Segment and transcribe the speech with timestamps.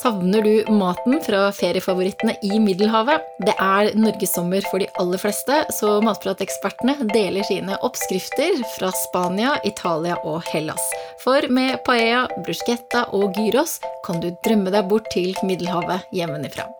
[0.00, 3.20] Savner du maten fra feriefavorittene i Middelhavet?
[3.44, 10.16] Det er norgessommer for de aller fleste, så Matpratekspertene deler sine oppskrifter fra Spania, Italia
[10.24, 10.88] og Hellas.
[11.20, 13.76] For med paella, bruschetta og gyros
[14.06, 16.70] kan du drømme deg bort til Middelhavet hjemmefra.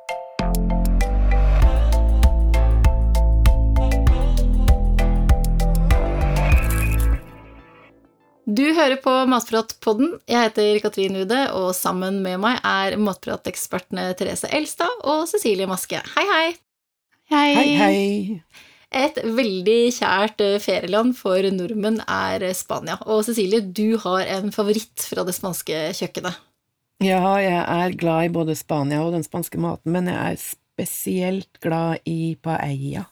[8.50, 10.16] Du hører på Matpratpodden.
[10.26, 16.00] Jeg heter Katrin Ude, og sammen med meg er matpratekspertene Therese Elstad og Cecilie Maske.
[16.16, 16.48] Hei, hei.
[17.30, 17.50] Hei.
[17.54, 18.40] Hei, hei.
[18.90, 22.98] Et veldig kjært eh, ferieland for nordmenn er Spania.
[23.06, 26.42] Og Cecilie, du har en favoritt fra det spanske kjøkkenet.
[27.06, 31.62] Ja, jeg er glad i både Spania og den spanske maten, men jeg er spesielt
[31.62, 33.06] glad i paella.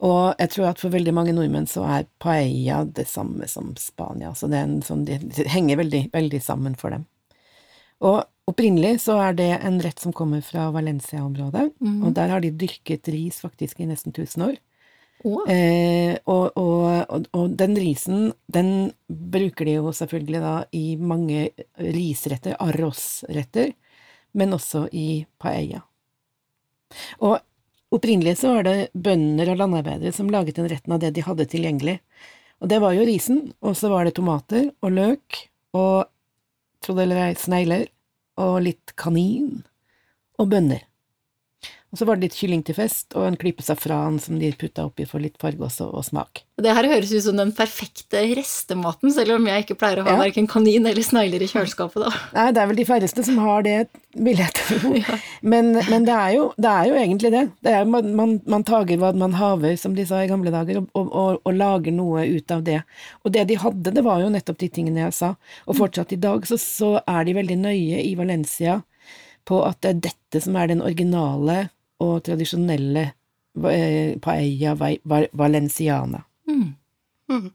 [0.00, 4.32] Og jeg tror at for veldig mange nordmenn så er paella det samme som Spania,
[4.36, 5.20] så det, sånn, det,
[5.52, 7.04] henger veldig, veldig sammen for dem.
[8.08, 12.00] Og opprinnelig så er det en rett som kommer fra Valencia-området, mm.
[12.06, 14.56] og der har de dyrket ris faktisk i nesten 1000 år.
[15.20, 15.44] Oh.
[15.52, 22.56] Eh, og, og, og, den risen, den bruker de jo selvfølgelig da i mange risretter,
[22.56, 23.74] arroz-retter,
[24.32, 25.82] men også i paella.
[27.20, 27.36] Og
[27.90, 31.48] Opprinnelig så var det bønder og landarbeidere som laget den retten av det de hadde
[31.50, 31.96] tilgjengelig.
[32.62, 35.40] Og det var jo risen, og så var det tomater og løk
[35.74, 36.10] og,
[36.84, 37.88] tro eller ei, snegler
[38.40, 39.64] og litt kanin
[40.40, 40.84] og bønner.
[41.90, 44.84] Og så var det litt kylling til fest, og en klype safran som de putta
[44.86, 46.44] oppi for litt farge også, og smak.
[46.60, 50.14] Det her høres ut som den perfekte restematen, selv om jeg ikke pleier å ha
[50.14, 50.20] ja.
[50.20, 52.12] verken kanin eller snegler i kjøleskapet, da.
[52.36, 53.74] Nei, det er vel de færreste som har det,
[54.14, 54.92] vil jeg tro.
[55.00, 55.18] ja.
[55.42, 57.42] Men, men det, er jo, det, er jo, egentlig det.
[57.66, 60.78] det er, man, man, man tager hva man haver, som de sa i gamle dager,
[60.84, 62.78] og, og, og, og, lager noe ut av det.
[63.24, 65.32] Og det de hadde, det var jo nettopp de tingene jeg sa.
[65.66, 68.78] Og fortsatt i dag så, så er de veldig nøye i Valencia
[69.48, 71.64] på at det er dette som er den originale
[72.00, 73.06] og tradisjonelle
[73.70, 74.74] eh, paella
[75.32, 76.22] valenciana.
[76.48, 76.68] Mm.
[77.30, 77.48] Mm.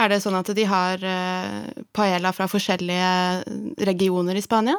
[0.00, 4.78] Er det sånn at de har uh, paella fra forskjellige regioner i Spania?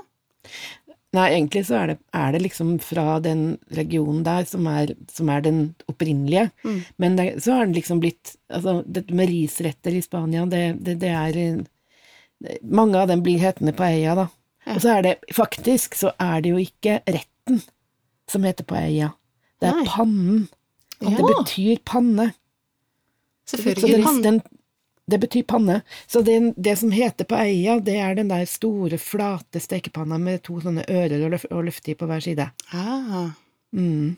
[1.11, 5.29] Nei, egentlig så er det, er det liksom fra den regionen der som er, som
[5.29, 5.59] er den
[5.91, 6.47] opprinnelige.
[6.63, 6.77] Mm.
[7.03, 10.97] Men det, så har den liksom blitt Altså, dette med risretter i Spania, det, det,
[11.03, 11.41] det er
[12.63, 14.25] Mange av dem blir hetende paella, da.
[14.65, 14.75] Ja.
[14.75, 17.61] Og så er det Faktisk så er det jo ikke retten
[18.29, 19.11] som heter paella.
[19.61, 19.87] Det er Nei.
[19.89, 20.47] pannen.
[21.01, 21.17] Og ja.
[21.17, 22.31] det betyr panne.
[23.49, 24.03] Selvfølgelig.
[24.03, 24.33] Så det,
[25.11, 25.81] det betyr panne.
[26.07, 30.59] Så det, det som heter paella, det er den der store, flate stekepanna med to
[30.63, 32.47] sånne ører og, løf, og løftig på hver side.
[32.71, 33.33] Ah.
[33.75, 34.15] Mm.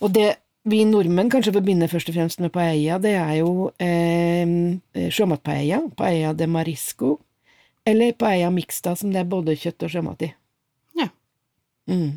[0.00, 0.34] Og det
[0.66, 6.32] vi nordmenn kanskje forbinder først og fremst med paella, det er jo eh, sjømatpaella, paella
[6.34, 7.12] de marisco,
[7.86, 10.32] eller paella mixta, som det er både kjøtt og sjømat i.
[10.98, 11.06] Ja.
[11.86, 12.16] Mm.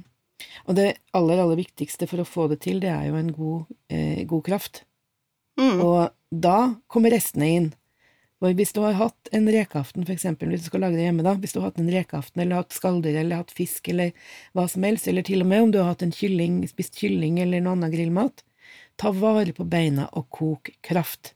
[0.68, 3.76] Og det aller, aller viktigste for å få det til, det er jo en god,
[3.92, 4.84] eh, god kraft.
[5.60, 5.82] Mm.
[5.84, 6.00] Og
[6.32, 7.70] da kommer restene inn.
[8.40, 11.26] Og hvis du har hatt en rekeaften, for eksempel, hvis du skal lage det hjemme,
[11.26, 14.14] da, hvis du har hatt en rekeaften, eller hatt skalldyr, eller hatt fisk, eller
[14.56, 17.42] hva som helst, eller til og med om du har hatt en kylling, spist kylling
[17.44, 18.46] eller noe annen grillmat,
[19.00, 21.34] ta vare på beina og kok kraft.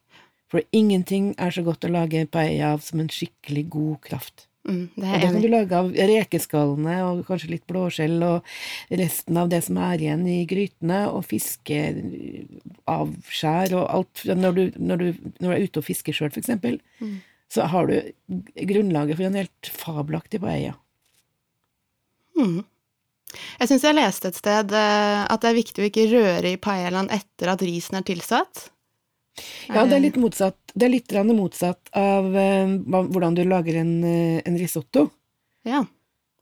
[0.47, 4.47] For ingenting er så godt å lage paella av som en skikkelig god kraft.
[4.63, 8.47] Mm, det og da kan du lage av rekeskallene og kanskje litt blåskjell og
[8.95, 14.97] resten av det som er igjen i grytene, og fiskeavskjær og alt når du, når
[15.01, 15.11] du,
[15.43, 17.17] når du er ute og fisker sjøl, eksempel, mm.
[17.51, 17.95] så har du
[18.71, 20.73] grunnlaget for en helt fabelaktig paella.
[22.39, 22.63] Mm.
[23.59, 26.61] Jeg syns jeg leste et sted eh, at det er viktig å ikke røre i
[26.61, 28.67] paellaen etter at risen er tilsatt.
[29.69, 30.57] Ja, det er litt motsatt.
[30.73, 32.73] Det er litt motsatt av uh,
[33.13, 35.07] hvordan du lager en, uh, en risotto.
[35.67, 35.85] Ja.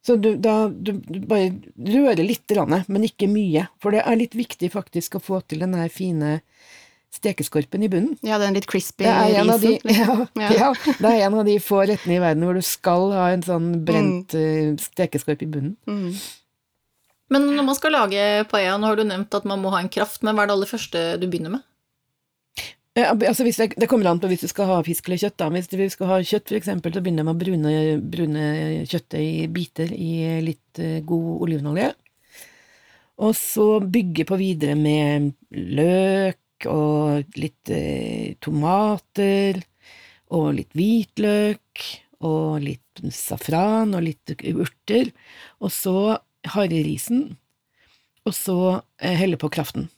[0.05, 2.49] Så du, da, du, du bare rører litt,
[2.87, 3.67] men ikke mye.
[3.81, 6.39] For det er litt viktig faktisk å få til den her fine
[7.11, 8.17] stekeskorpen i bunnen.
[8.25, 9.51] Ja, den litt crispy risen.
[9.61, 10.27] De, liksom.
[10.39, 10.51] ja, ja.
[10.57, 13.43] ja, det er en av de få rettene i verden hvor du skal ha en
[13.45, 14.77] sånn brent mm.
[14.81, 15.75] stekeskorp i bunnen.
[15.85, 16.15] Mm.
[17.31, 19.91] Men når man skal lage paella, nå har du nevnt at man må ha en
[19.91, 21.67] kraft, men hva er det aller første du begynner med?
[22.91, 25.37] Altså hvis det, det, kommer an på hvis du skal ha fisk eller kjøtt.
[25.39, 25.47] Da.
[25.53, 27.73] Hvis du skal ha kjøtt, eksempel, så begynner man å brune,
[28.03, 28.45] brune
[28.83, 30.11] kjøttet i biter i
[30.43, 31.91] litt uh, god olivenolje.
[33.21, 39.59] Og så bygge på videre med løk og litt eh, tomater
[40.33, 41.85] og litt hvitløk
[42.25, 45.11] og litt safran og litt urter.
[45.61, 46.17] Og så
[46.55, 47.35] harrisen,
[48.25, 48.59] og så
[49.01, 49.89] eh, helle på kraften.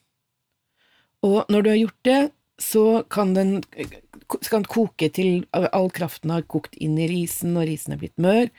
[1.24, 2.22] Og når du har gjort det,
[2.62, 7.96] så kan den, den koke til all kraften har kokt inn i risen, og risen
[7.96, 8.50] er blitt mør.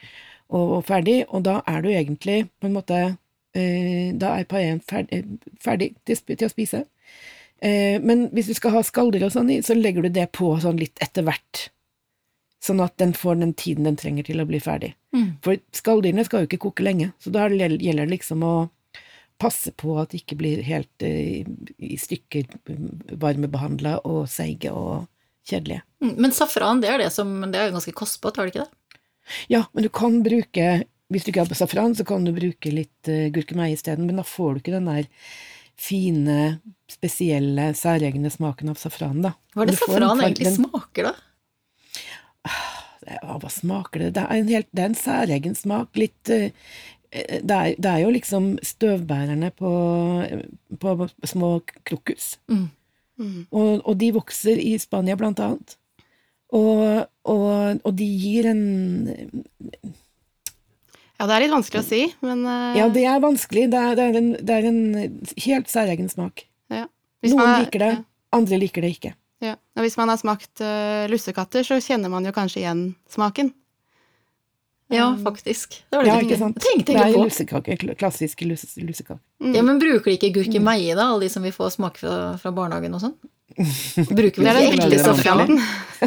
[0.48, 2.98] og, og ferdig, og da er du egentlig på en måte
[3.54, 5.22] eh, Da er paéen ferdig,
[5.62, 6.84] ferdig til, til å spise.
[7.64, 10.52] Eh, men hvis du skal ha skalldyr og sånn i, så legger du det på
[10.60, 11.68] sånn litt etter hvert.
[12.64, 14.94] Sånn at den får den tiden den trenger til å bli ferdig.
[15.16, 15.36] Mm.
[15.44, 18.54] For skalldyrene skal jo ikke koke lenge, så da gjelder det liksom å
[19.40, 21.42] passe på at de ikke blir helt uh,
[21.78, 22.48] i stykker
[23.20, 25.06] varmebehandla og seige og
[25.48, 25.84] kjedelige.
[26.04, 28.66] Mm, Men safran, det er det som Det er jo ganske kostbart, er det ikke
[28.66, 29.00] det?
[29.52, 30.68] Ja, men du kan bruke
[31.12, 34.24] Hvis du ikke har safran, så kan du bruke litt uh, gurkemeie isteden, men da
[34.26, 35.10] får du ikke den der
[35.74, 36.60] fine,
[36.90, 39.34] spesielle, særegne smaken av safran, da.
[39.54, 41.14] Hva er det safran egentlig smaker, da?
[43.04, 44.10] Ja, hva smaker det?
[44.16, 45.90] Det er en, helt, det er en særegen smak.
[46.00, 46.54] Litt eh,
[47.14, 49.70] det, er, det er jo liksom støvbærerne på,
[50.82, 50.94] på
[51.30, 51.50] små
[51.86, 52.34] krokus.
[52.50, 52.66] Mm.
[53.22, 53.40] Mm.
[53.54, 55.76] Og, og de vokser i Spania, blant annet.
[56.54, 58.64] Og, og, og de gir en
[61.14, 63.68] Ja, det er litt vanskelig å si, men eh, Ja, det er vanskelig.
[63.72, 64.80] Det er, det er, en, det er en
[65.46, 66.44] helt særegen smak.
[66.74, 67.92] hvis Noen man er- liker det,
[68.34, 69.14] andre liker det ikke.
[69.44, 69.54] Ja.
[69.76, 72.82] Og hvis man har smakt uh, lussekatter, så kjenner man jo kanskje igjen
[73.12, 73.52] smaken.
[74.92, 75.82] Ja, Um, faktisk.
[75.90, 76.58] Det var litt Ja, ikke sant?
[76.60, 77.24] tenkte Det er på.
[77.24, 77.96] lusekake.
[77.96, 79.18] klassiske lusekake.
[79.42, 79.54] Mm.
[79.56, 82.52] Ja, Men bruker de ikke gurkemeie, da, alle de som vi får smake fra, fra
[82.52, 83.14] barnehagen og sånn?
[84.18, 85.58] Bruker vi Det ikke ekte safran?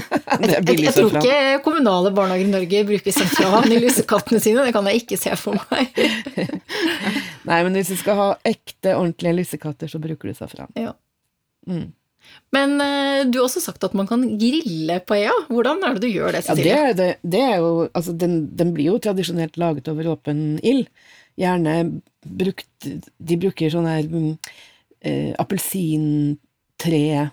[0.68, 5.04] jeg tror ikke kommunale barnehager i Norge bruker safran i lusekattene sine, det kan jeg
[5.04, 5.94] ikke se for meg.
[7.48, 10.74] Nei, men hvis du skal ha ekte, ordentlige lusekatter, så bruker du safran.
[10.76, 10.94] Ja.
[11.70, 11.94] Mm.
[12.56, 15.36] Men eh, du har også sagt at man kan grille paella.
[15.52, 18.74] Hvordan er det du gjør det, Ja, det det, det er jo Altså, den, den
[18.76, 20.88] blir jo tradisjonelt laget over åpen ild.
[21.38, 24.32] Gjerne brukt De bruker sånn her mm,
[25.06, 27.28] eh, appelsintreved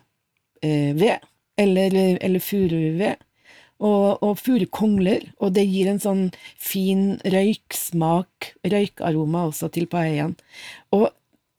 [0.64, 1.20] eh,
[1.56, 3.22] eller, eller furuved.
[3.84, 6.22] Og, og furukongler, og det gir en sånn
[6.62, 10.36] fin røyksmak, røykaroma også til paellaen.
[10.94, 11.10] Og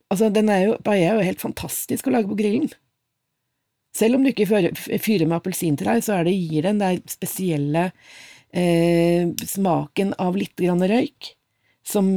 [0.09, 2.71] altså, den er jo, paella er jo helt fantastisk å lage på grillen.
[3.95, 7.85] Selv om du ikke fyrer, med appelsintrær, så er det, gir den der spesielle
[8.51, 11.29] eh, smaken av litt grann røyk,
[11.85, 12.09] som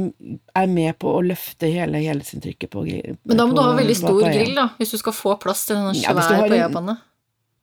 [0.57, 3.15] er med på å løfte hele helhetsinntrykket på grill.
[3.29, 4.33] Men da må du ha veldig stor paella.
[4.33, 6.51] grill, da, hvis du skal få plass til en Ja, på du svær har en-
[6.55, 6.97] paellapanne.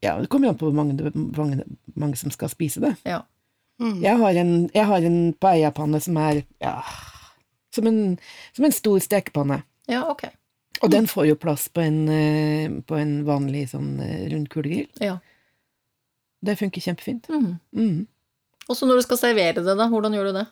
[0.04, 1.64] Ja, det kommer an på hvor mange, mange,
[1.96, 2.94] mange som skal spise det.
[3.04, 3.22] Ja.
[3.80, 4.00] Mm.
[4.02, 6.80] Jeg har en, jeg har en paellapanne som er ja,
[7.74, 8.18] som en,
[8.56, 9.62] som en stor stekepanne.
[9.88, 10.24] ja, ok.
[10.82, 13.96] Og den får jo plass på en, eh, på en vanlig sånn
[14.32, 14.90] rund kulegrill.
[15.00, 15.19] Ja.
[16.44, 17.31] Det funker kjempefint.
[17.32, 17.56] Mm.
[17.76, 18.06] Mm.
[18.69, 20.46] Og så når du skal servere det, da, hvordan gjør du det?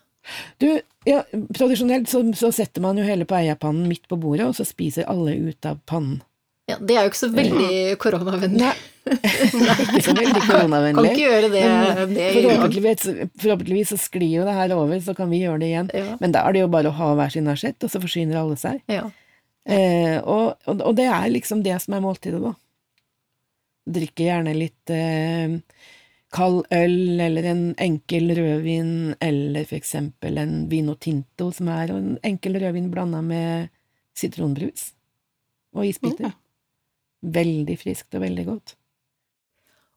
[0.62, 0.69] Du,
[1.05, 1.23] ja,
[1.55, 5.37] tradisjonelt så, så setter man jo hele paellapannen midt på bordet, og så spiser alle
[5.37, 6.23] ut av pannen.
[6.65, 8.62] Ja, det er jo ikke så veldig koronavennlig.
[8.62, 8.71] Nei,
[9.99, 12.29] ikke så veldig Kan ikke gjøre det, Men det.
[12.38, 13.03] Forhåpentligvis,
[13.43, 15.91] forhåpentligvis så sklir jo det her over, så kan vi gjøre det igjen.
[15.93, 18.41] Ja, Men da er det jo bare å ha hver sin asjett, og så forsyner
[18.41, 18.81] alle seg.
[18.88, 19.05] ja.
[19.64, 22.55] Eh, og, og, og det er liksom det som er måltidet, da.
[23.94, 25.56] Drikke gjerne litt eh,
[26.34, 32.14] kald øl, eller en enkel rødvin, eller for eksempel en vino tinto, som er en
[32.26, 33.70] enkel rødvin blanda med
[34.19, 34.93] sitronbrus
[35.75, 36.32] og isbiter.
[36.32, 36.40] Mm.
[37.34, 38.75] Veldig friskt og veldig godt.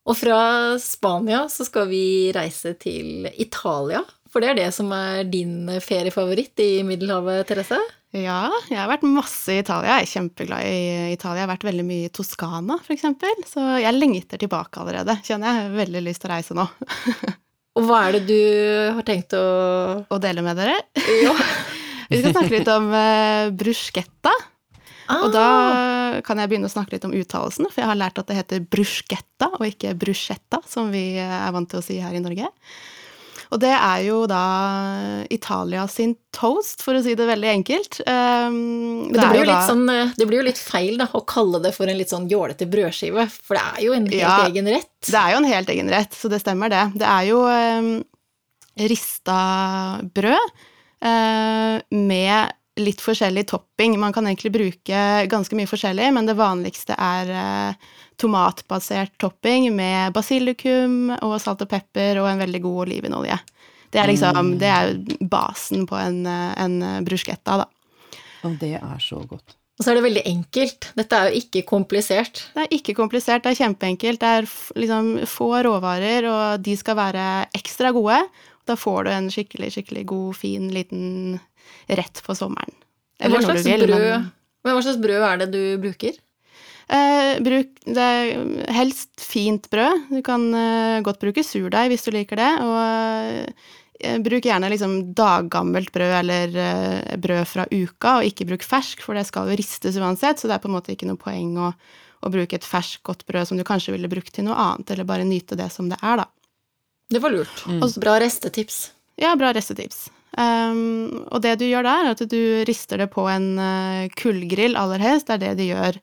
[0.07, 0.39] Og fra
[0.79, 6.59] Spania så skal vi reise til Italia, for det er det som er din feriefavoritt
[6.63, 7.79] i Middelhavet, Therese?
[8.15, 9.97] Ja, jeg har vært masse i Italia.
[9.97, 10.77] Jeg er kjempeglad i
[11.11, 11.41] Italia.
[11.41, 13.43] Jeg har vært veldig mye i Toskana, eksempel.
[13.49, 15.57] Så jeg lengter tilbake allerede, kjenner jeg.
[15.57, 16.67] Jeg har veldig lyst til å reise nå.
[17.77, 18.37] Og hva er det du
[18.97, 19.43] har tenkt å
[20.07, 20.79] Å dele med dere.
[21.21, 21.35] Ja.
[22.09, 24.31] Vi skal snakke litt om uh, bruschetta.
[25.07, 25.47] Ah, Og da
[26.25, 28.63] kan jeg begynne å snakke litt om uttalelsen, for jeg har lært at det heter
[28.63, 32.49] bruschetta og ikke bruschetta, som vi eh, er vant til å si her i Norge.
[33.53, 34.41] Og det er jo da
[35.33, 37.99] Italia sin toast, for å si det veldig enkelt.
[38.03, 38.57] Um,
[39.07, 41.61] det, det, blir jo da- sånn, eh, det blir jo litt feil da, å kalle
[41.63, 44.69] det for en litt sånn jålete brødskive, for det er jo en helt Ja, egen
[44.73, 44.91] rett.
[45.07, 46.83] Det er jo en helt egen rett, så det stemmer det.
[46.99, 47.91] Det er jo um,
[48.77, 49.39] rista
[50.13, 50.55] brød
[51.07, 53.97] uh, med litt forskjellig topping.
[53.99, 57.91] Man kan egentlig bruke ganske mye forskjellig, men det vanligste er eh,
[58.21, 63.37] tomatbasert topping med basilikum og salt og pepper og en veldig god olivenolje.
[63.93, 64.95] Det er liksom det er
[65.31, 67.69] basen på en, eh, en bruschetta, da.
[68.45, 69.57] Og det er så godt.
[69.77, 70.87] Og så er det veldig enkelt.
[70.97, 72.47] Dette er jo ikke komplisert.
[72.55, 74.21] Det er ikke komplisert, det er kjempeenkelt.
[74.23, 74.47] Det er
[74.81, 77.25] liksom få råvarer, og de skal være
[77.57, 78.17] ekstra gode.
[78.67, 81.37] Da får du en skikkelig, skikkelig god, fin, liten
[81.87, 82.73] rett på sommeren.
[83.17, 84.31] Hva slags, vil, brød, men
[84.67, 86.17] men hva slags brød er det du bruker?
[86.87, 90.07] eh, bruk det er helst fint brød.
[90.11, 93.69] Du kan eh, godt bruke surdeig hvis du liker det, og eh,
[94.01, 99.03] eh, bruk gjerne liksom daggammelt brød eller eh, brød fra uka, og ikke bruk fersk,
[99.05, 101.55] for det skal jo ristes uansett, så det er på en måte ikke noe poeng
[101.61, 101.71] å,
[102.23, 105.07] å bruke et ferskt, godt brød som du kanskje ville brukt til noe annet, eller
[105.07, 106.29] bare nyte det som det er, da.
[107.07, 107.63] Det var lurt.
[107.63, 107.79] Mm.
[107.85, 108.89] Og bra restetips.
[109.17, 110.09] Ja, bra restetips.
[110.37, 114.77] Um, og det du gjør der, er at du rister det på en uh, kullgrill
[114.79, 115.29] aller helst.
[115.29, 115.99] Det er det de gjør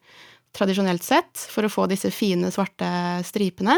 [0.55, 2.87] tradisjonelt sett, for å få disse fine, svarte
[3.27, 3.77] stripene.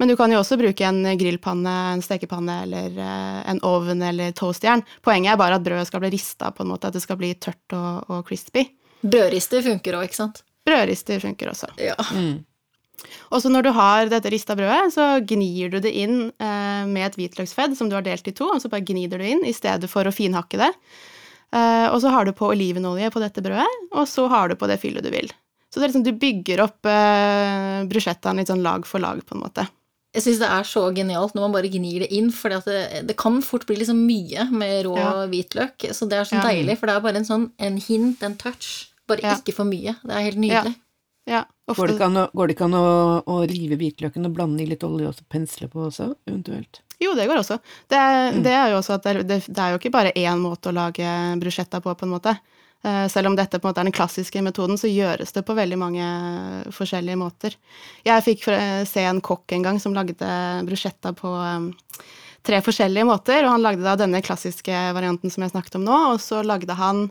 [0.00, 4.36] Men du kan jo også bruke en grillpanne, en stekepanne eller uh, en ovn eller
[4.36, 4.84] toastjern.
[5.04, 7.34] Poenget er bare at brødet skal bli rista på en måte, at det skal bli
[7.36, 8.64] tørt og, og crispy.
[9.00, 10.42] Brødrister funker òg, ikke sant?
[10.68, 11.72] Brødrister funker også.
[11.80, 11.96] Ja.
[12.12, 12.40] Mm.
[13.30, 17.06] Og så når du har dette rista brødet, så gnir du det inn eh, med
[17.06, 19.52] et hvitløksfedd som du har delt i to, og så bare gnir du inn i
[19.56, 20.70] stedet for å finhakke det.
[21.52, 24.68] Eh, og så har du på olivenolje på dette brødet, og så har du på
[24.70, 25.30] det fyllet du vil.
[25.70, 29.36] Så det er liksom, du bygger opp eh, bruschettaen litt sånn lag for lag, på
[29.38, 29.66] en måte.
[30.10, 33.14] Jeg syns det er så genialt når man bare gnir det inn, for det, det
[33.18, 35.10] kan fort bli liksom mye med rå Ja.
[35.30, 35.86] hvitløk.
[35.94, 36.46] Så det er så Ja.
[36.50, 38.88] deilig, for det er bare en sånn en hint, en touch.
[39.06, 39.36] Bare Ja.
[39.38, 39.94] ikke for mye.
[40.02, 40.74] Det er helt nydelig.
[41.30, 42.84] Ja, ofte, Går det ikke an, å, går det ikke an å,
[43.30, 46.80] å rive hvitløken og blande i litt olje og pensle på også, eventuelt?
[47.00, 47.60] Jo, det går også.
[47.88, 48.42] Det, er- Mm.
[48.44, 50.74] det er jo også at det, det, det er jo ikke bare én måte å
[50.76, 51.06] lage
[51.40, 52.34] bruschetta på, på en måte.
[52.82, 55.54] Eh, selv om dette på en måte er den klassiske metoden, så gjøres det på
[55.56, 56.04] veldig mange
[56.74, 57.54] forskjellige måter.
[58.08, 58.44] Jeg fikk
[58.88, 60.16] se en kokk en gang som lagde
[60.66, 62.02] bruschetta på eh,
[62.42, 65.98] tre forskjellige måter, og han lagde da denne klassiske varianten som jeg snakket om nå,
[66.14, 67.06] og så lagde han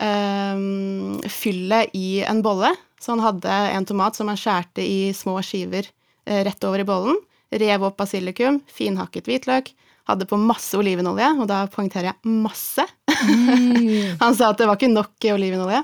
[0.00, 2.72] øh, fyllet i en bolle.
[3.02, 5.88] Så han hadde en tomat som han skjærte i små skiver
[6.24, 7.18] eh, rett over i bollen.
[7.52, 9.72] Rev opp basilikum, finhakket hvitløk.
[10.08, 12.82] Hadde på masse olivenolje, og da poengterer jeg masse.
[14.22, 15.82] han sa at det var ikke nok olivenolje.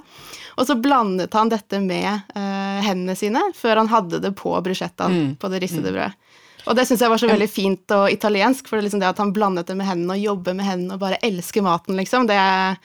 [0.58, 5.14] Og så blandet han dette med eh, hendene sine før han hadde det på bruschettaen
[5.18, 5.28] Mm.
[5.38, 6.14] på det ristede brødet.
[6.68, 9.20] Og det syns jeg var så veldig fint og italiensk, for det, liksom det at
[9.22, 12.36] han blandet det med hendene og jobber med hendene og bare elsker maten, liksom, det
[12.36, 12.76] er,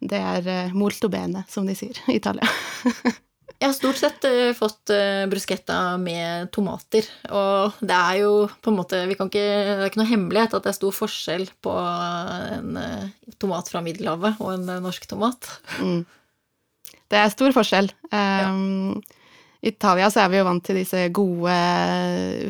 [0.00, 2.46] det er eh, molto bene, som de sier i Italia.
[3.62, 8.72] Jeg har stort sett eh, fått uh, bruschetta med tomater, og det er jo på
[8.72, 11.44] en måte vi kan ikke, Det er ikke noe hemmelighet at det er stor forskjell
[11.62, 13.04] på en eh,
[13.38, 15.46] tomat fra Middelhavet og en eh, norsk tomat.
[15.78, 16.02] Mm.
[17.12, 17.92] Det er stor forskjell.
[18.10, 18.98] Um,
[19.62, 21.58] I Italia så er vi jo vant til disse gode,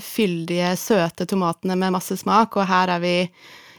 [0.07, 3.17] fyldige, søte tomatene med masse smak, og her er vi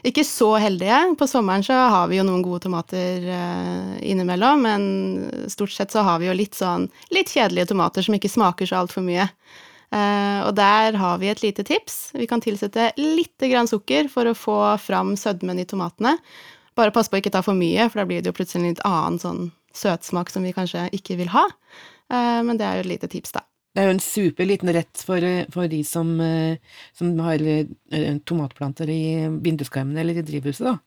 [0.04, 0.98] ikke så heldige.
[1.18, 4.82] På sommeren så har vi jo noen gode tomater eh, innimellom, men
[5.52, 8.82] stort sett så har vi jo litt sånn litt kjedelige tomater som ikke smaker så
[8.82, 9.28] altfor mye.
[9.94, 12.10] Uh, og der har vi et lite tips.
[12.18, 16.16] Vi kan tilsette litt grann sukker for å få fram sødmen i tomatene.
[16.74, 18.72] Bare pass på å ikke ta for mye, for da blir det jo plutselig en
[18.72, 19.44] litt annen sånn
[19.74, 21.46] søtsmak som vi kanskje ikke vil ha.
[22.10, 23.44] Uh, men det er jo et lite tips, da.
[23.74, 26.58] Det er jo en superliten rett for, eh, for de som, eh,
[26.94, 27.66] som har eh,
[28.22, 30.78] tomatplanter i vinduskarmene eller i drivhuset, da.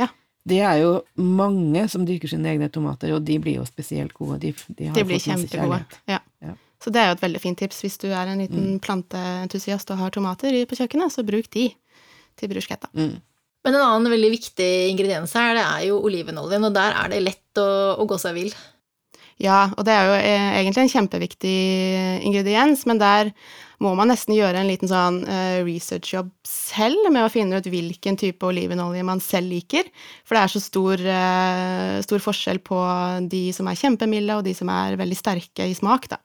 [0.00, 0.08] Ja.
[0.48, 4.40] Det er jo mange som dyrker sine egne tomater, og de blir jo spesielt gode.
[4.40, 5.82] De, de har De blir fått kjempegode.
[6.08, 6.22] Ja.
[6.40, 6.56] Ja.
[6.82, 10.00] Så det er jo et veldig fint tips hvis du er en liten planteentusiast og
[10.00, 11.68] har tomater på kjøkkenet, så bruk de
[12.40, 12.88] til bruschetta.
[12.96, 13.20] Mm.
[13.62, 17.20] Men en annen veldig viktig ingrediens her, det er jo olivenoljen, og der er det
[17.22, 17.68] lett å,
[18.02, 18.56] å gå seg vill.
[19.42, 21.58] Ja, og det er jo eh, egentlig en kjempeviktig
[22.22, 23.32] ingrediens, men der
[23.82, 28.18] må man nesten gjøre en liten sånn eh, researchjobb selv med å finne ut hvilken
[28.20, 29.88] type olivenolje man selv liker.
[30.22, 32.78] For det er så stor, eh, stor forskjell på
[33.32, 36.22] de som er kjempemilde, og de som er veldig sterke i smak, da.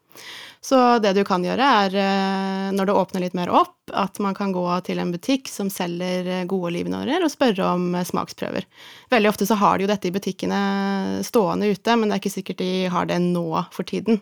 [0.61, 4.35] Så det du kan gjøre, er eh, når det åpner litt mer opp, at man
[4.35, 8.65] kan gå til en butikk som selger eh, gode olivenoljer, og spørre om eh, smaksprøver.
[9.13, 10.59] Veldig ofte så har de jo dette i butikkene
[11.27, 14.19] stående ute, men det er ikke sikkert de har det nå for tiden.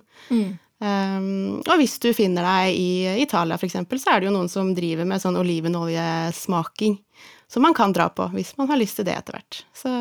[0.76, 4.74] Um, og hvis du finner deg i Italia, eksempel, så er det jo noen som
[4.76, 6.98] driver med sånn olivenoljesmaking,
[7.48, 9.62] som man kan dra på hvis man har lyst til det etter hvert.
[9.74, 9.94] Så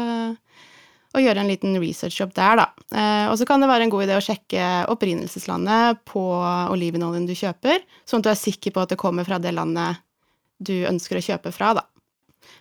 [1.15, 2.67] og gjøre en liten researchjobb der, da.
[2.91, 6.23] Eh, og så kan det være en god idé å sjekke opprinnelseslandet på
[6.75, 10.03] olivenoljen du kjøper, sånn at du er sikker på at det kommer fra det landet
[10.65, 11.87] du ønsker å kjøpe fra, da.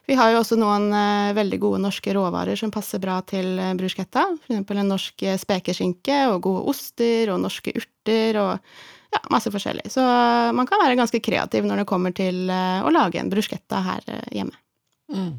[0.08, 3.74] Vi har jo også noen eh, veldig gode norske råvarer som passer bra til eh,
[3.80, 4.28] bruschetta.
[4.46, 8.52] Eksempel en norsk spekeskinke og gode oster og norske urter og
[9.14, 9.88] ja, masse forskjellig.
[9.94, 10.04] Så
[10.56, 14.56] man kan være ganske kreativ når det kommer til å lage en bruschetta her hjemme.
[15.14, 15.36] Mm.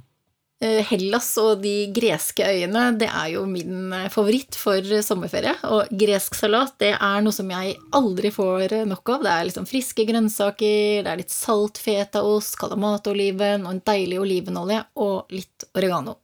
[0.65, 5.53] Eh, Hellas og de greske øyene, det er jo min eh, favoritt for sommerferie.
[5.69, 9.27] Og gresk salat, det er noe som jeg aldri får eh, nok av.
[9.27, 14.81] Det er liksom friske grønnsaker, det er litt salt fetaost, kalamatoliven og en deilig olivenolje
[15.05, 16.17] og litt oregano.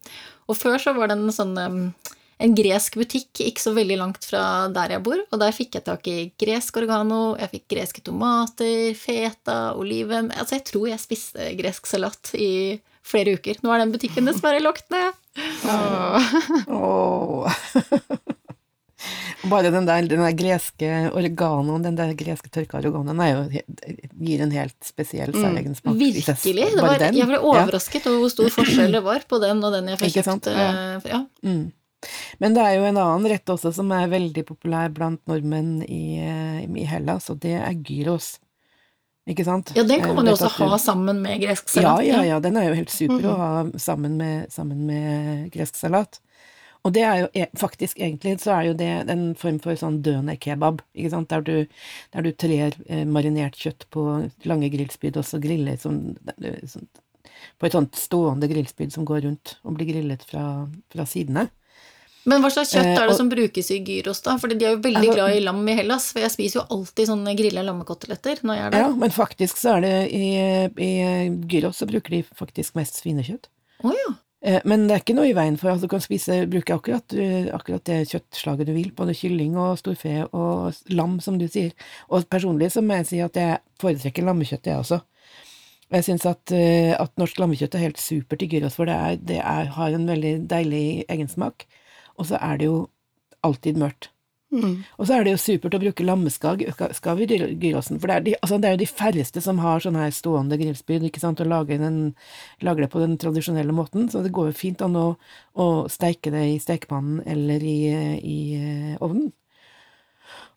[0.48, 1.54] Og før så var det en sånn
[2.40, 4.42] en gresk butikk ikke så veldig langt fra
[4.72, 8.94] der jeg bor, og der fikk jeg tak i gresk oregano, jeg fikk greske tomater,
[8.96, 12.52] feta, oliven Altså, jeg tror jeg spiste gresk salat i
[13.10, 13.58] flere uker.
[13.64, 15.10] Nå er den butikken dessverre lagt ned.
[19.50, 23.48] Bare den der, den der greske oreganoen, den der greske tørka oreganoen,
[24.20, 25.94] gir en helt spesiell, særegen smak.
[25.94, 26.66] Mm, Virkelig.
[26.76, 29.88] Det var, jeg ble overrasket over hvor stor forskjell det var på den og den
[29.94, 30.50] jeg fikk kjøpt.
[30.52, 30.72] Ja.
[31.08, 31.22] Ja.
[31.46, 31.70] Mm.
[32.40, 36.20] Men det er jo en annen rett også som er veldig populær blant nordmenn i,
[36.20, 38.34] eh, i Hellas, og det er gyros.
[39.28, 39.70] Ikke sant?
[39.76, 42.06] ja, den kan man jo også ha sammen med gresk salat.
[42.06, 46.20] ja, ja, den er jo helt super å ha sammen med, sammen med gresk salat.
[46.80, 50.00] Og det er jo e- faktisk egentlig så er jo det en form for sånn
[50.04, 51.82] døner-kebab, ikke sant, der du,
[52.14, 54.06] der du trer eh, marinert kjøtt på
[54.48, 56.00] lange grillspyd og så griller som,
[56.40, 56.88] eh, sånn,
[57.60, 60.44] på et sånt stående grillspyd som går rundt og blir grillet fra,
[60.92, 61.50] fra sidene.
[62.28, 64.34] Men hva slags kjøtt Eh, er det som brukes i gyros, da?
[64.36, 66.12] Fordi de er jo veldig Altså- glad i lam i Hellas.
[66.12, 68.78] For jeg spiser jo alltid sånne grilla lammekoteletter når jeg er der.
[68.78, 70.26] Ja, men faktisk så er det i,
[70.76, 70.90] i
[71.48, 73.48] gyros så bruker de faktisk mest svinekjøtt.
[73.84, 74.14] Oh, ja.
[74.42, 77.12] Eh, Men det er ikke noe i veien for at du kan spise, bruke akkurat,
[77.12, 81.72] eh, akkurat det kjøttslaget du vil, både kylling og storfe og lam, som du sier.
[82.10, 85.00] Og personlig så må jeg si at jeg foretrekker lammekjøtt, jeg også.
[85.90, 89.38] Jeg syns at, at norsk lammekjøtt er helt supert i gyros, for det, er, det
[89.42, 91.66] er, har en veldig deilig egensmak.
[92.20, 92.80] Og så er det jo
[93.46, 94.10] alltid mørkt.
[94.50, 94.82] Mm.
[94.98, 96.62] Og så er det jo supert å bruke lammeskav
[96.96, 99.82] skav i gyrosen, for det er, de, altså det er jo de færreste som har
[99.84, 102.00] sånn her stående grillspyd, ikke sant, og lager, den,
[102.66, 105.06] lager det på den tradisjonelle måten, så det går jo fint an å,
[105.54, 107.78] å steike det i stekepannen eller i,
[108.18, 108.40] i
[108.98, 109.30] ovnen.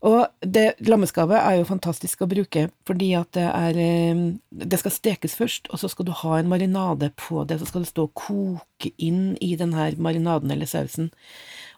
[0.04, 4.92] Og det lammeskavet er jo fantastisk å bruke, fordi at det er eh, Det skal
[4.92, 8.10] stekes først, og så skal du ha en marinade på det, så skal det stå
[8.10, 11.12] og koke inn i den her marinaden eller sausen.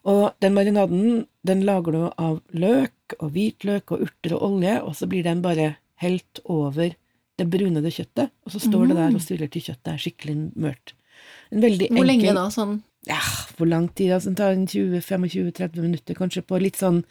[0.10, 4.98] Og den marinaden, den lager du av løk og hvitløk og urter og olje, og
[4.98, 6.98] så blir den bare helt over
[7.36, 10.96] det brunede kjøttet, og så står det der og surrer til kjøttet er skikkelig mørt.
[11.54, 12.50] En veldig Hvor lenge da?
[12.54, 13.20] Sånn ja,
[13.58, 14.12] hvor lang tid?
[14.16, 17.04] Altså, det tar en 20-25-30 minutter, kanskje, på litt sånn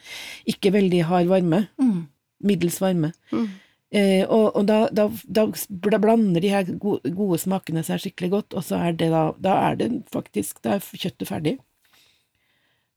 [0.50, 1.68] ikke veldig hard varme.
[1.80, 2.00] mm.
[2.44, 3.12] Middels varme.
[3.32, 3.46] Mm.
[3.94, 8.30] Eh, og og da, da, da bl- blander de her gode, gode smakene seg skikkelig
[8.32, 11.54] godt, og så er det da Da er det faktisk Da er kjøttet ferdig.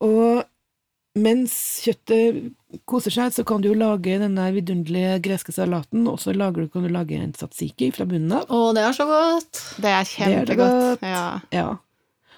[0.03, 0.43] Og
[1.17, 1.53] mens
[1.85, 2.51] kjøttet
[2.89, 6.83] koser seg, så kan du jo lage denne vidunderlige greske salaten, og så du, kan
[6.85, 8.45] du lage en tzatziki fra bunnen av.
[8.53, 9.61] Å, det er så godt!
[9.81, 10.99] Det er er det kjempegodt.
[11.01, 11.07] godt.
[11.07, 11.39] Ja.
[11.55, 11.67] Ja.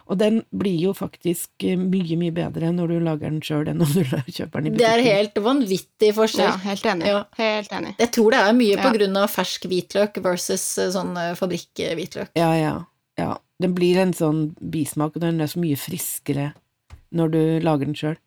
[0.10, 3.80] Og den blir jo faktisk eh, mye, mye bedre når du lager den sjøl enn
[3.82, 4.80] når du kjøper den i butikken.
[4.82, 6.56] Det er helt vanvittig ja, forskjell.
[6.66, 7.12] helt enig.
[7.12, 7.20] Ja.
[7.40, 7.94] Helt enig.
[8.02, 12.34] Jeg tror det er mye på grunn av fersk hvitløk versus eh, sånn eh, fabrikkhvitløk.
[12.40, 12.74] Ja, ja,
[13.22, 13.36] ja.
[13.60, 16.54] Den blir en sånn bismak, og den er så mye friskere
[17.16, 18.18] når du lager den sjøl.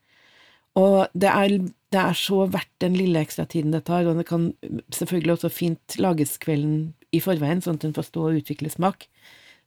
[0.78, 1.56] Og det er,
[1.92, 4.50] det er så verdt den lille ekstra tiden det tar, og det kan
[4.94, 9.08] selvfølgelig også fint lages kvelden i forveien, sånn at den får stå og utvikle smak.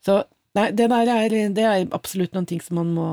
[0.05, 0.23] Så
[0.55, 3.07] nei, det der er, det er absolutt noen ting som man må,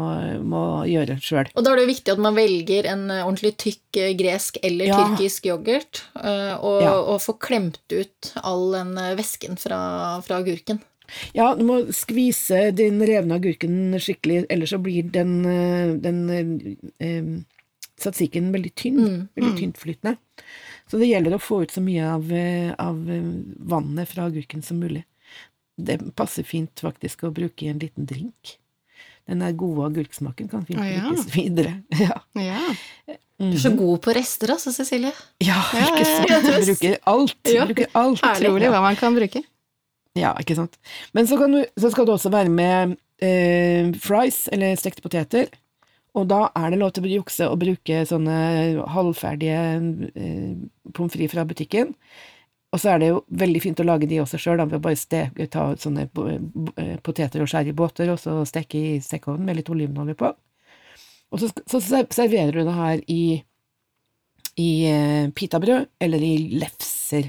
[0.47, 1.51] må gjøre sjøl.
[1.57, 4.59] Og da er det jo viktig at man velger en eh, ordentlig tykk eh, gresk
[4.63, 5.01] eller Ja.
[5.03, 6.95] tyrkisk yoghurt, eh, og, Ja.
[7.01, 10.81] og får klemt ut all den væsken fra, fra agurken.
[11.37, 15.43] Ja, du må skvise den revne agurken skikkelig, ellers så blir den,
[16.01, 16.23] den
[17.03, 17.43] eh,
[18.01, 20.17] satsiken veldig tynn, Mm, veldig tyntflytende.
[20.89, 22.33] Så det gjelder å få ut så mye av,
[22.79, 22.97] av
[23.73, 25.05] vannet fra agurken som mulig.
[25.77, 28.57] Det passer fint faktisk å bruke i en liten drink.
[29.31, 31.05] Den der gode agurksmaken kan fint ah, ja.
[31.07, 31.77] brukes videre.
[32.03, 32.19] Ja.
[32.39, 32.59] Ja.
[33.43, 35.11] Du er så god på rester, altså, Cecilie.
[35.43, 36.45] ja, ikke ja, sant?
[36.47, 37.39] Du bruker alt.
[37.43, 37.65] Du Ja.
[37.67, 38.21] bruker alt.
[38.23, 38.51] Herlig.
[38.51, 39.43] Utrolig hva man kan bruke.
[40.15, 40.77] Ja, ikke sant.
[41.17, 45.51] Men så, kan du, så skal du også være med eh, fries, eller stekte poteter.
[46.15, 48.37] Og da er det lov til å jukse og bruke sånne
[48.93, 49.63] halvferdige
[50.13, 50.53] eh,
[50.93, 51.95] pommes frites fra butikken.
[52.73, 54.97] Og så er det jo veldig fint å lage de også sjøl, ved å bare
[54.97, 59.59] steke, ta sånne eh, poteter og skjære i båter, og så steke i stekeovnen med
[59.59, 60.31] litt olivenolje på.
[61.33, 63.25] Og så, så serverer du det her i,
[64.61, 67.29] i eh, pitabrød eller i lefser.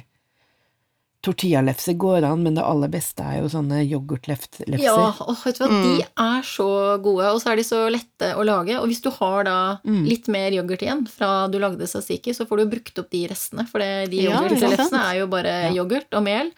[1.23, 4.67] Tortillalefser går an, men det aller beste er jo sånne yoghurtlefser.
[4.77, 5.83] Ja, og vet du hva, Mm.
[5.83, 6.67] de er så
[7.01, 8.75] gode, og så er de så lette å lage.
[8.81, 10.03] Og hvis du har da Mm.
[10.05, 13.65] litt mer yoghurt igjen fra du lagde sasiki, så får du brukt opp de restene,
[13.69, 15.71] for det, de Ja, yoghurtlefsene er jo bare Ja.
[15.83, 16.51] yoghurt og mel.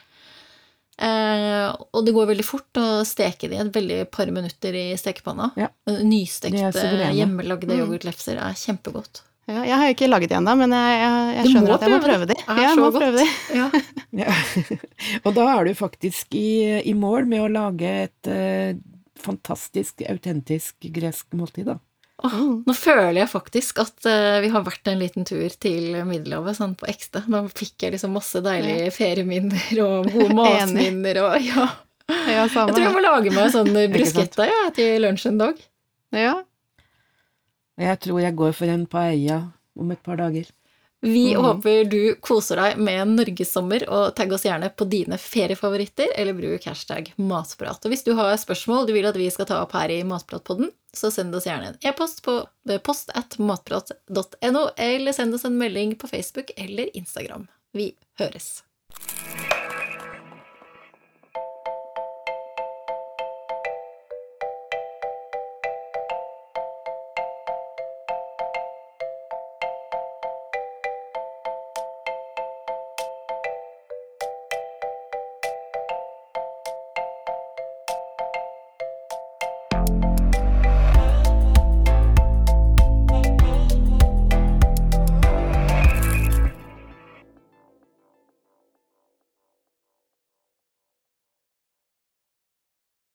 [0.97, 5.51] Eh, og det går veldig fort å steke de et veldig par minutter i stekepanna.
[5.59, 5.67] Ja.
[5.87, 7.81] Nystekte, er hjemmelagde Mm.
[7.85, 9.21] yoghurtlefser er kjempegodt.
[9.45, 11.91] Ja, jeg har jo ikke laget de ennå, men jeg, jeg, jeg skjønner at jeg
[11.93, 12.35] må prøve det.
[12.35, 12.41] de.
[12.41, 13.01] Det er Ja, jeg så må godt.
[13.03, 13.25] prøve de.
[13.59, 13.67] Ja.
[14.25, 14.31] Ja.
[15.27, 16.49] og da er du faktisk i,
[16.87, 18.77] i mål med å lage et uh,
[19.21, 21.77] fantastisk, autentisk gresk måltid, da.
[22.23, 26.55] Oh, nå føler jeg faktisk at uh, vi har vært en liten tur til Middelhavet,
[26.57, 27.25] sånn på ekte.
[27.27, 31.67] Nå fikk jeg liksom masse deilige ferieminner og gode matminner og ja.
[32.07, 35.61] Ja, Jeg tror jeg må lage meg sånn bruschetta ja, til lunsj en dag.
[36.15, 36.35] Ja.
[37.75, 39.41] Og jeg tror jeg går for en paella
[39.75, 40.47] om et par dager.
[41.05, 41.43] Vi mm.
[41.43, 46.33] håper du koser deg med en norgessommer, og tagg oss gjerne på dine feriefavoritter, eller
[46.33, 47.83] bruk hashtag matprat.
[47.85, 50.71] Og hvis du har spørsmål du vil at vi skal ta opp her i Matpratpodden,
[50.95, 55.59] så send oss gjerne en e-post på eh, post at matprat.no, eller send oss en
[55.59, 57.45] melding på Facebook eller Instagram.
[57.75, 58.63] Vi høres.